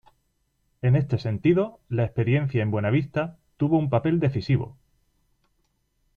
[0.81, 4.75] En este sentido la experiencia en Buena Vista tuvo un papel decisivo.